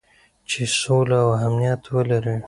چې 0.49 0.61
سوله 0.79 1.17
او 1.25 1.31
امنیت 1.45 1.81
ولري. 1.93 2.35